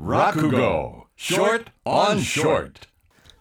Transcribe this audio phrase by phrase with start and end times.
[0.00, 1.06] Rakugo.
[1.16, 2.88] Short on Short.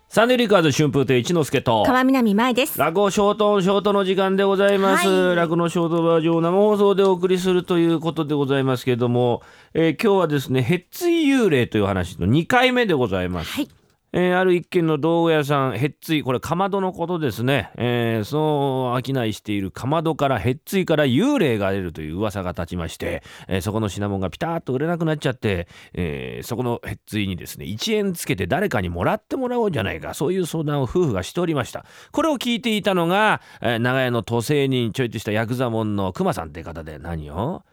[0.10, 2.80] サンデーリカーズ春風亭一之輔と川南舞です。
[2.80, 5.36] 落語ショートオンショートの時間でございます、はい。
[5.36, 9.44] 落語のショートバージョンを生放送でお送りするということでございますけれども、
[9.74, 13.70] えー今日はですねヘッツイ幽霊という話の2回目でございます、はい。
[14.14, 30.14] えーある一軒の道具屋さんヘッツイこれかまどのことですね、えーその商いしているかまどからヘッツイから幽霊が出るという噂が立ちまして、えーそこの品物がピタッと売れなくなっちゃって、えそこのヘッツイにですね1円つけて誰かにもらってもらおうじゃないか。
[30.14, 31.86] そういう相談を夫婦がしておりました。
[32.12, 37.64] これを聞いていたのが、え長屋の都政人ちょいとしたヤクザモンの熊さんって方で何を？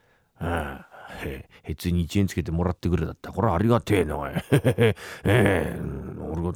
[0.41, 0.85] うん
[1.23, 4.31] へへついに1円つけてもらってくれだったこれありがてえなおい。
[4.51, 4.95] え
[5.25, 5.81] え
[6.14, 6.14] 俺が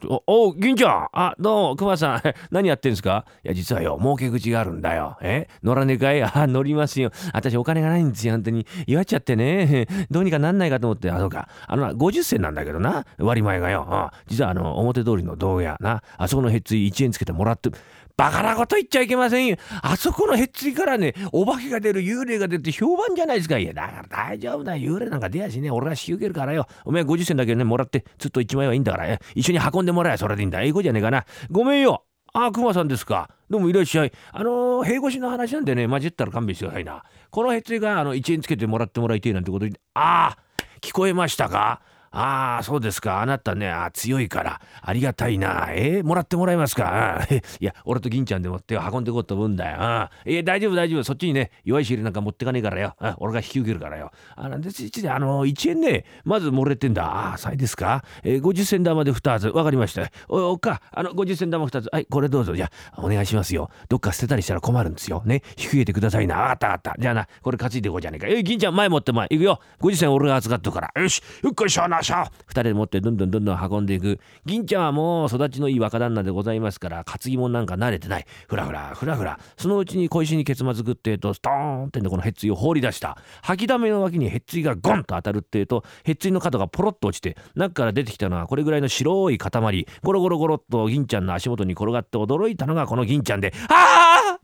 [0.08, 5.16] おお銀ちゃんあどうも熊さん 何やってんすかいや実はよ儲け口があるんだよ。
[5.22, 5.48] え？
[5.62, 6.22] 乗らねえかい？
[6.24, 7.10] あ乗りますよ。
[7.32, 8.66] 私お金がないんですよ本当に。
[8.86, 9.86] 弱っちゃってね。
[10.10, 11.10] どうにかなんないかと思って。
[11.10, 11.48] あそうか。
[11.66, 13.04] あの50銭なんだけどな。
[13.18, 13.86] 割前がよ。
[13.88, 16.02] あ実はあの表通りの道具屋な。
[16.16, 17.70] あそこのへっつい1円つけてもらって。
[18.18, 19.56] バカなこと言っちゃいけませんよ。
[19.80, 23.58] あそこのへっつりからね、お化けが出る、幽霊が出るって評判じゃないですか。
[23.58, 24.74] いや、だから大丈夫だ。
[24.74, 26.66] 幽霊なんか出やしね、俺が引き受けるからよ。
[26.84, 30.60] お前50銭だけね、もらって、ずっと1枚はいいんだから、一緒に運んでもらえそれでいいんだ。
[30.62, 31.24] 英語じゃねえかな。
[31.48, 32.04] ごめんよ。
[32.32, 33.30] ああ、熊さんですか。
[33.48, 34.12] どうもいらっしゃい。
[34.32, 37.04] あのー、併越の話なんでね、混じったら勘弁してくださいな。
[37.30, 40.38] このへっつりが、あの、1円つけてもらってもらいてえなんてこと言って、ああ、
[40.80, 41.82] 聞こえましたか？
[42.10, 43.20] ああ、そうですか。
[43.20, 45.68] あなたね、あ強いから、ありがたいな。
[45.72, 47.26] えーもらってもらえますか？
[47.60, 49.76] いや、俺と銀ちゃんでも手を運んでこうと思うんだよ。
[49.80, 51.04] あいや、大丈夫、大丈夫。
[51.04, 52.94] そっちにね、弱い尻なんか持ってかねえからよ。
[53.00, 54.10] あ俺が引き受けるからよ。
[54.36, 57.04] あなんで、ちちで、あの、1円ね、まず漏れてんだ。
[57.04, 58.02] ああ、さいですか。
[58.22, 59.48] えー、50銭玉で2つ。
[59.48, 60.02] わかりました。
[60.28, 61.88] お、おっか、あの、50銭玉2つ。
[61.92, 62.54] はい、これどうぞ。
[62.54, 63.70] じゃあ、お願いしますよ。
[63.88, 65.22] どっか捨てたりしたら困るんですよ。
[65.26, 66.50] ね、引き受けてくださいな。
[66.50, 66.94] あったあった。
[66.98, 68.26] じゃあな、これ担いでいこうじゃねえか。
[68.28, 69.26] えー、銀ちゃん、前持って前。
[69.30, 69.60] 行くよ。
[69.80, 71.02] 50銭俺が預かっとくから。
[71.02, 72.24] よし、よっこいしょなしょ。
[72.46, 74.18] 二人で持ってどんどんどんどん運んでいく。
[74.44, 78.26] 銀ちゃんはもう育ちのいい若旦那でございますから、担ぎ物なんか慣れてない。
[78.48, 79.38] ふらふら、ふらふら。
[79.56, 83.18] そのうちに小石にケツまずくってえと、ストーンってんでこのへっついを放り出した。
[83.42, 89.86] 吐きだめの脇にへっついがゴンと当たるってえと、へっついの角がポロッと落ちて、中から出てきたのはこれぐらいの白い塊。
[90.02, 94.38] ゴロゴロゴロっと銀ちゃんの足元に転がって驚いたのがこの銀ちゃんで、ああ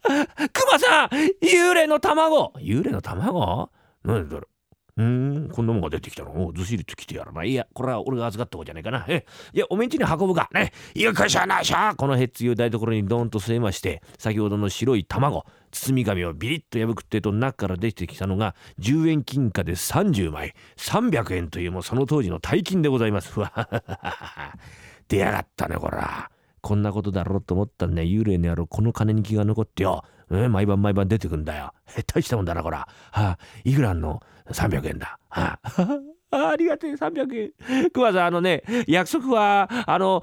[0.52, 1.08] 熊さん
[1.44, 3.70] 幽霊の卵幽霊の卵
[4.04, 4.53] 何だろう？
[4.96, 6.46] うん、こんなもんが出てきたの？
[6.46, 7.50] おずしりと来てやらない？
[7.50, 9.04] いや、これは俺が預かった方じゃないかな。
[9.08, 10.48] え、いや、おめんちに運ぶか？
[10.54, 10.72] ね。
[10.94, 20.54] よっこいしょなしょこのへっつゆを台所にドーンと据えまして、先ほどの白い卵、包み紙をビリッと破くってと中から出てきたのが10円金貨で30枚。
[20.76, 23.32] 300円というもうその当時の大金でございます。
[23.32, 24.58] ふわはははは
[25.08, 26.30] 出やがったね、こら。
[26.60, 28.02] こんなことだろうと思ったんね。
[28.02, 30.04] 幽霊の野郎、この金に気が残ってよ。
[30.30, 31.72] え毎晩毎晩出てくんだよ。
[32.12, 32.78] 大したもんだな、こら。
[32.78, 35.18] はあ、いくらあんの ?300 円だ。
[35.28, 35.98] はあ
[36.30, 37.90] あ ありがてえ300円。
[37.90, 40.20] 熊さんあのね約束はあの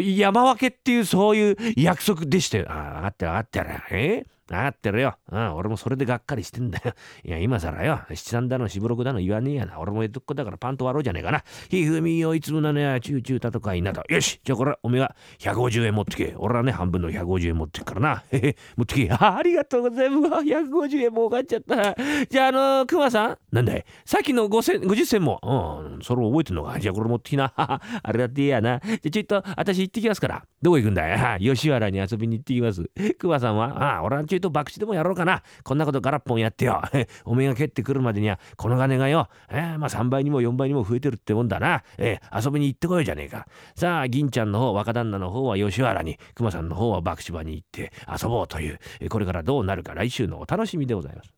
[0.00, 2.66] 山分けっていうそういう約束でしたよ。
[2.68, 3.66] あ分かってる分かってる。
[3.90, 4.26] え？
[4.48, 5.54] 分かってるよ、うん。
[5.54, 6.92] 俺もそれでがっかりしてんだよ。
[7.24, 9.80] いや今更よ七三だの四六だの言わねえやな。
[9.80, 11.42] 俺も江戸っ子だからパンと割ろうじゃねえかな。
[11.68, 14.02] ひふみよいつもなのやチューチューたとかいなと。
[14.08, 16.34] よしじゃあこれおめえは150円持ってけ。
[16.36, 18.24] 俺はね半分の150円持ってくからな。
[18.30, 19.10] へへ持ってけ。
[19.10, 20.44] あありがとうございます。
[20.44, 21.96] 150円儲かっちゃった。
[22.30, 25.40] じゃああの熊さんなんだいさっきの5000 50銭も。
[25.42, 26.78] うん、それ覚えてんのか。
[26.78, 27.52] じゃあこれ持ってきな。
[27.56, 27.80] あ
[28.12, 28.80] れだっていいやな。
[28.80, 30.44] じゃあちょっと私行ってきますから。
[30.62, 32.88] どこ行くんだい吉原に遊びに行ってきます。
[33.18, 33.66] 熊さんは？
[33.66, 35.42] ああ、俺はちょいと博打でもやろうかな。
[35.64, 36.82] こんなことガラッポンやってよ。
[37.24, 41.82] おめえが蹴ってくるまでには、この金がよ、えーまあ3倍にも4倍にも増えてるってもんだな。
[41.98, 43.46] えー遊びに行ってこようじゃねえか。
[43.74, 47.92] さあ、銀ちゃんの方、若旦那の方は吉原に、熊さんの方は博打場に行って
[48.22, 51.32] 遊ぼうという、えこれからどうなるか来週のお楽しみでございます。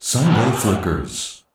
[0.00, 1.51] Sunday Flickers.